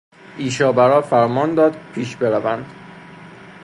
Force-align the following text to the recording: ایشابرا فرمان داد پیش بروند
ایشابرا 0.37 1.01
فرمان 1.01 1.55
داد 1.55 1.75
پیش 1.95 2.15
بروند 2.15 2.65